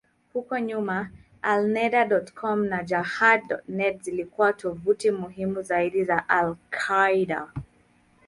Huko 0.33 0.59
nyuma, 0.59 1.09
Alneda.com 1.41 2.65
na 2.67 2.83
Jehad.net 2.83 4.01
zilikuwa 4.01 4.53
tovuti 4.53 5.11
muhimu 5.11 5.61
zaidi 5.61 6.03
za 6.03 6.29
al-Qaeda. 6.29 7.47